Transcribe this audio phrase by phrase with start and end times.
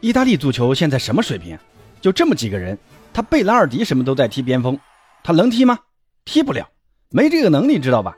[0.00, 1.58] 意大利足球现在什么水平？
[2.00, 2.78] 就这么几个人，
[3.12, 4.78] 他贝拉尔迪什么都在踢边锋，
[5.22, 5.78] 他能踢吗？
[6.24, 6.66] 踢不了，
[7.10, 8.16] 没这个能力，知道吧？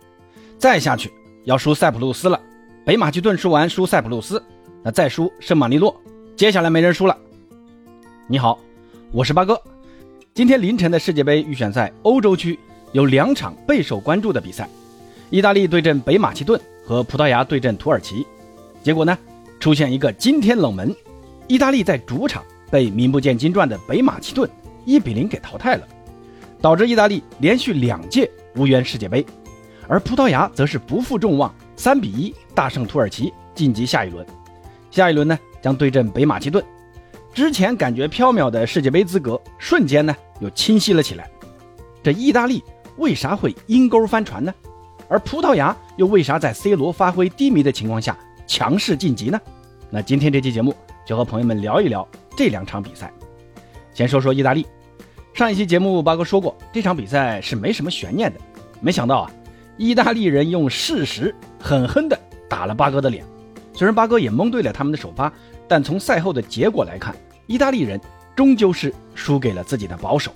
[0.59, 1.13] 再下去
[1.45, 2.41] 要输塞浦路斯了，
[2.87, 4.41] 北马其顿输完输塞浦路斯，
[4.85, 6.01] 那再输圣马力诺，
[6.37, 7.19] 接下来没人输了。
[8.29, 8.61] 你好，
[9.11, 9.61] 我是八哥。
[10.35, 12.57] 今天凌晨的世界杯预选赛欧洲区
[12.93, 14.69] 有两场备受关注的比赛，
[15.31, 18.25] 意大利对阵北马其顿和葡萄牙对阵土耳其。
[18.85, 19.19] 结果呢，
[19.59, 20.95] 出现一个惊天冷门。
[21.53, 24.49] 意大利在主场被名不见经传的北马其顿
[24.87, 25.87] 一比零给淘汰了，
[26.63, 29.23] 导致意大利连续两届无缘世界杯，
[29.87, 34.27] 而葡萄牙则是不负众望，三比一大胜土耳其晋级下一轮。
[34.91, 36.65] 下一轮呢将对阵北马其顿，
[37.35, 41.31] 之前感觉飘渺的世界杯资格瞬间呢又清晰了起来。
[42.03, 42.65] 这意大利
[42.97, 44.55] 为啥会阴沟翻船呢？
[45.07, 48.17] 而葡萄牙又为啥在 C 罗发挥低迷的情况下
[48.47, 49.39] 强势晋级呢？
[49.91, 50.75] 那今天这期节目。
[51.05, 52.07] 就和朋友们聊一聊
[52.37, 53.13] 这两场比赛。
[53.95, 54.67] 先说说意大利，
[55.35, 58.41] 上一期节目八哥说过，这场比赛是没什么悬念的。
[58.81, 59.31] 没想到啊，
[59.77, 63.25] 意大利人用事实狠狠地打了八哥的脸。
[63.75, 65.33] 虽然八哥也蒙对了他们的首发，
[65.69, 67.15] 但从赛后的结果来看，
[67.47, 68.01] 意大利人
[68.35, 70.33] 终究是输给了自己的保守。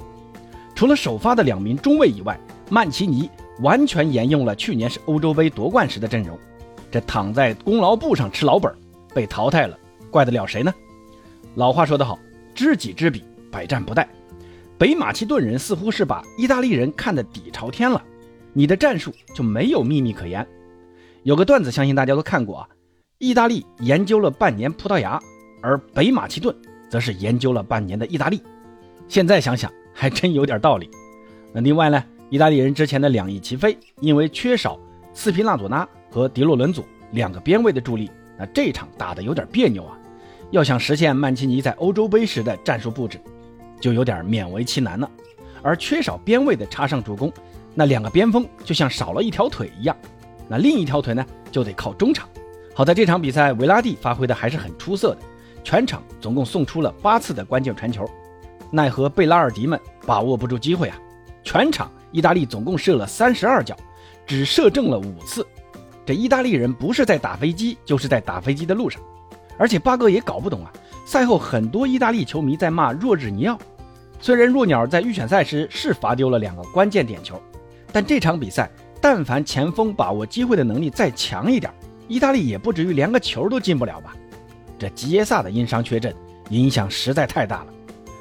[0.74, 6.38] 除了首发的两名中卫以外，曼奇尼完全沿用了去年是欧洲杯夺冠时的阵容。
[6.90, 8.72] 这躺在功劳簿上吃老本，
[9.14, 9.78] 被淘汰了。
[10.16, 10.72] 怪得了谁呢？
[11.56, 12.18] 老话说得好，
[12.54, 13.22] 知己知彼，
[13.52, 14.06] 百战不殆。
[14.78, 18.02] 北马其顿人似乎是把意大利人看得底朝天了，
[18.54, 20.46] 你的战术就没有秘密可言。
[21.22, 22.68] 有个段子，相信大家都看过啊。
[23.18, 25.20] 意大利研究了半年葡萄牙，
[25.60, 26.56] 而北马其顿
[26.88, 28.40] 则是研究了半年的意大利。
[29.08, 30.88] 现在想想，还真有点道理。
[31.52, 34.80] 那另外呢，意大利人之前的两翼齐飞，因为缺少
[35.12, 39.98] 斯皮纳佐纳和迪洛伦佐两个边卫的助力，那这场打得有点别扭啊。
[40.50, 43.20] 要想实现曼奇尼在欧洲杯时的战术布置，
[43.80, 45.10] 就有点勉为其难了。
[45.62, 47.32] 而缺少边位的插上助攻，
[47.74, 49.96] 那两个边锋就像少了一条腿一样。
[50.48, 52.28] 那另一条腿呢，就得靠中场。
[52.74, 55.18] 好在这场比赛，维拉蒂发挥的还是很出色的，
[55.64, 58.08] 全场总共送出了八次的关键传球。
[58.70, 60.98] 奈何贝拉尔迪们把握不住机会啊！
[61.42, 63.76] 全场意大利总共射了三十二脚，
[64.26, 65.44] 只射正了五次。
[66.04, 69.00] 这意大利人不是在打飞机，就是在打飞机的路上。
[69.58, 70.72] 而且八哥也搞不懂啊！
[71.06, 73.58] 赛后很多意大利球迷在骂若日尼奥，
[74.20, 77.40] 虽然若鸟在预选赛时是罚丢了两个关键点球，
[77.92, 81.72] 但这场比赛，但凡前锋把握机会的能力再强一点，
[82.08, 84.14] 意大利也不至于连个球都进不了吧？
[84.78, 86.14] 这吉耶萨的因伤缺阵，
[86.50, 87.66] 影响实在太大了。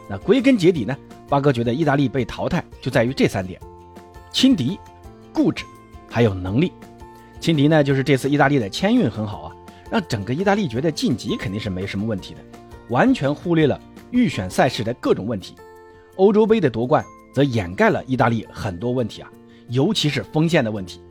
[0.07, 0.95] 那归根结底呢，
[1.28, 3.59] 八哥觉得意大利被淘汰就在于这三点：
[4.31, 4.79] 轻敌、
[5.34, 5.66] 固执，
[6.07, 6.72] 还有能力。
[7.40, 9.54] 轻敌呢，就是这次意大利的签运很好啊。
[9.91, 12.40] 让整个意大利觉得晋级肯定是没什么问题的，
[12.90, 13.79] 完全忽略了
[14.12, 15.56] 预选赛事的各种问题。
[16.16, 17.03] 欧洲杯的夺冠
[17.34, 19.29] 则掩盖了意大利很多问题啊，
[19.69, 21.01] 尤其是锋线的问题。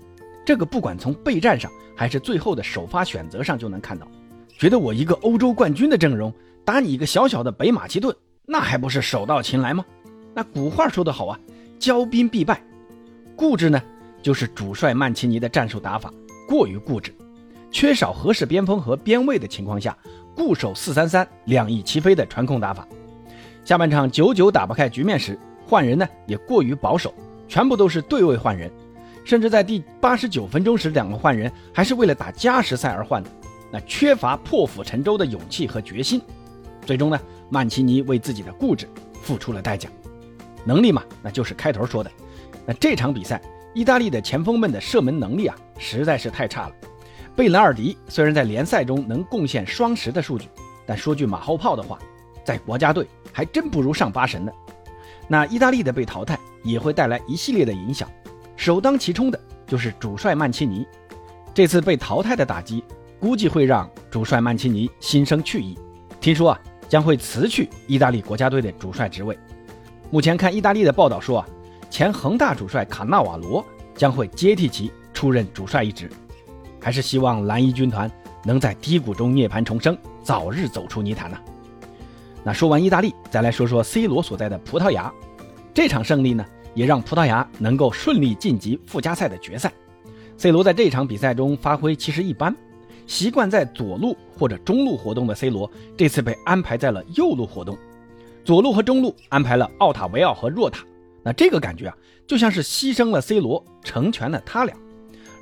[0.44, 4.06] 这个不管从备战上还是最后的首发选择上就能看到。
[4.58, 6.32] 觉得我一个欧洲冠军的阵容
[6.64, 8.14] 打你一个小小的北马其顿，
[8.46, 9.84] 那还不是手到擒来吗？
[10.34, 11.38] 那古话说得好啊，
[11.78, 12.62] 骄兵必败。
[13.36, 13.82] 固执呢，
[14.22, 16.12] 就是主帅曼奇尼的战术打法
[16.48, 17.14] 过于固执。
[17.74, 19.98] 缺少合适边锋和边卫的情况下，
[20.36, 22.86] 固守四三三两翼齐飞的传控打法。
[23.64, 25.36] 下半场久久打不开局面时，
[25.66, 27.12] 换人呢也过于保守，
[27.48, 28.70] 全部都是对位换人，
[29.24, 33.30] 甚至在第八十九分钟时，两个换人还是为了打加时赛而换的，
[33.72, 36.22] 那缺乏破釜沉舟的勇气和决心。
[36.86, 37.18] 最终呢，
[37.50, 38.88] 曼奇尼为自己的固执
[39.20, 39.88] 付出了代价。
[40.64, 42.10] 能力嘛，那就是开头说的。
[42.64, 43.42] 那这场比赛，
[43.74, 46.74] 意大利的前锋们的射门能力啊，实在是太差了。
[47.36, 50.48] 贝兰尔迪虽然在联赛中能贡献双十的数据，
[50.86, 51.98] 但说句马后炮的话，
[52.44, 54.52] 在国家队还真不如上八神呢。
[55.26, 58.08] 那意大利的被淘汰也会带来一系列的影响，
[58.54, 60.86] 首当其冲的就是主帅曼奇尼。
[61.52, 62.84] 这次被淘汰的打击，
[63.18, 65.76] 估计会让主帅曼奇尼心生去意。
[66.20, 69.36] 听说啊，将会辞去意大利国家队的主帅职位。
[70.08, 71.48] 目前看意大利的报道说啊，
[71.90, 73.64] 前恒大主帅卡纳瓦罗
[73.96, 76.08] 将会接替其出任主帅一职。
[76.84, 78.10] 还是希望蓝衣军团
[78.44, 81.38] 能在低谷中涅槃重生，早日走出泥潭呢。
[82.42, 85.10] 那说完意大利，再来说说 C 罗所在的葡萄牙。
[85.72, 86.44] 这场胜利呢，
[86.74, 89.72] 也让葡萄牙能够顺利晋级附加赛的决赛。
[90.36, 92.54] C 罗在这场比赛中发挥其实一般，
[93.06, 97.78] 习惯在左路或者中路活动的 C 罗，这次被安排在了右路活动。
[98.44, 100.84] 左路和中路安排了奥塔维奥和若塔，
[101.22, 101.96] 那这个感觉啊，
[102.26, 104.76] 就像是牺牲了 C 罗，成全了他俩。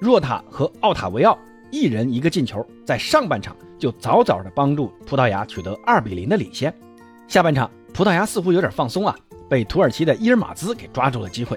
[0.02, 1.38] 若塔和奥塔维奥
[1.70, 6.74] 一人一个进球，在上半场就早早的帮助葡萄牙取得二比零的领先。
[7.28, 9.16] 下半场，葡萄牙似乎有点放松啊，
[9.48, 11.56] 被土耳其的伊尔马兹给抓住了机会。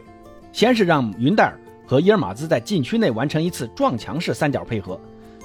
[0.53, 4.99] 先是让云戴尔和伊尔马兹在禁区内完成一次撞墙式三角配合，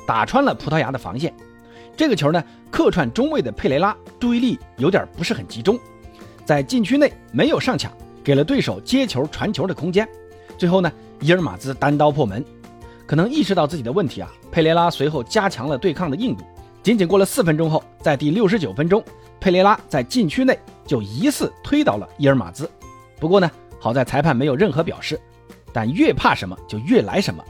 [0.06, 1.32] 打穿了葡萄牙的防线。
[1.96, 5.78] 这个球呢，客串中卫的佩雷拉注意力有点不是很集中，
[6.44, 7.90] 在禁区内没有上抢，
[8.22, 10.06] 给了对手接球传球的空间。
[10.58, 12.44] 最后呢，伊尔马兹单刀破门。
[13.10, 16.44] 可能意识到自己的问题啊，佩雷拉随后加强了对抗的硬度。
[16.80, 19.02] 仅仅过了四分钟后，在第六十九分钟，
[19.40, 22.70] 佩雷拉在禁区内就疑似推倒了伊尔马兹。
[23.18, 25.20] 不过呢，好在裁判没有任何表示。
[25.72, 27.42] 但越怕什么就越来什么。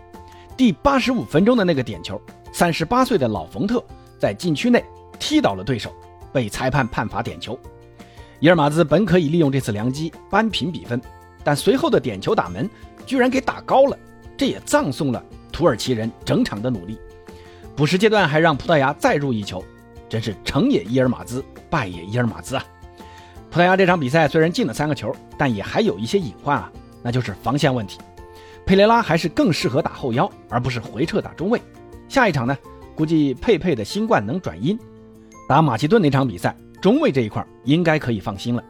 [0.57, 2.19] 第八十五分钟的那个点球，
[2.55, 3.85] 三十八岁的老冯特
[4.19, 4.83] 在禁区内
[5.19, 5.93] 踢倒了对手，
[6.33, 7.59] 被裁判判罚点球。
[8.39, 10.99] 伊尔马兹本可以利用这次良机扳平比分，
[11.45, 12.67] 但随后的点球打门
[13.05, 13.99] 居然给打高了，
[14.39, 15.23] 这也葬送了。
[15.61, 16.99] 土耳其人整场的努力，
[17.77, 19.63] 补时阶段还让葡萄牙再入一球，
[20.09, 22.65] 真是成也伊尔马兹，败也伊尔马兹啊！
[23.51, 26.73] 葡萄牙这场比赛虽然进了三个球，但也还有一些隐患啊，
[27.03, 27.99] 那就是防线问题。
[28.65, 31.61] 佩雷拉还是更适合打后腰，而不是回撤打中卫。
[32.09, 32.57] 下一场呢，
[32.95, 34.79] 估计佩佩的新冠能转阴，
[35.47, 38.65] 打马其顿那场比赛，中卫这一块应该可以放心了。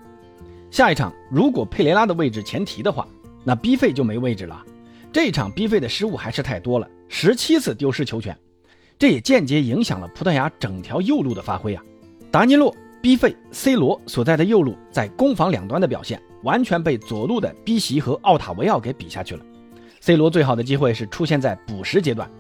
[0.73, 3.07] 下一场如果佩雷拉的位置前提的话，
[3.45, 4.61] 那 B 费就没位置了。
[5.13, 8.37] 这场 B 费的失误还是太多了，十七次丢失球权，
[8.97, 11.83] 这也间接影响了葡萄牙整条右路的发挥啊。
[12.31, 12.73] 达尼洛、
[13.03, 19.45] B 费、C 罗所在的右路在攻防两端的表现，完全被左路的 B 席和奥塔维奥给比下去了。
[20.01, 22.31] C 罗最好的机会是出现在补时阶段，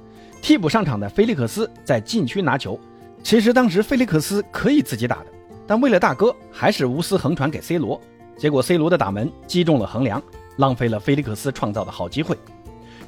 [0.40, 2.78] 替补上场的菲利克斯在禁区拿球，
[3.24, 5.26] 其实当时菲利克斯可以自己打的，
[5.66, 8.00] 但为了大哥，还是无私横传给 C 罗，
[8.38, 10.22] 结果 C 罗的打门击中了横梁，
[10.56, 12.38] 浪费了菲利克斯创造的好机会。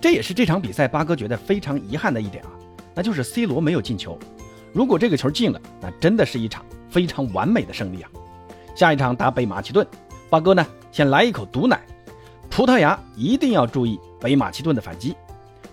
[0.03, 2.51] 这也是这场比赛八哥觉得非常遗憾的一点啊，
[2.93, 4.19] 那就是 C 罗没有进球。
[4.73, 8.11] 如果这个球进了，那真的是一场非常完美的胜利啊！
[8.75, 9.87] 下一场打北马其顿，
[10.29, 11.81] 八哥呢先来一口毒奶，
[12.51, 15.15] 葡萄牙一定要注意北马其顿的反击。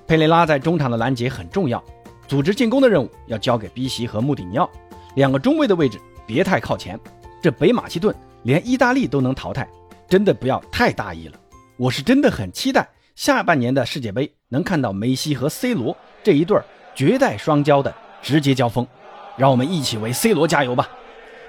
[0.06, 1.84] 佩雷拉在中场的拦截很重要，
[2.28, 4.70] 组织进攻的任务要交给 B 席和穆蒂尼奥，
[5.16, 7.00] 两个中卫的位置别太靠前。
[7.42, 9.68] 这北马其顿连意大利都能淘汰，
[10.08, 11.40] 真的不要太大意了。
[11.78, 12.88] 我是真的很期待。
[13.20, 16.58] 下半年的世界杯能看到梅西和 C 罗这一对
[16.96, 18.88] 绝代双骄的直接交锋，
[19.36, 20.88] 让我们一起为 C 罗加油吧！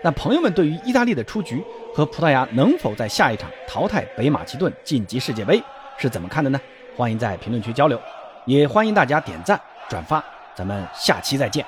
[0.02, 1.62] 那朋友们对于意大利的出局
[1.94, 5.62] 和葡萄牙能否在下一场淘汰北马其顿晋级世界杯
[5.96, 6.60] 是怎么看的呢？
[6.96, 7.96] 欢迎在评论区交流，
[8.46, 10.20] 也欢迎大家点赞转发，
[10.56, 11.64] 咱们下期再见。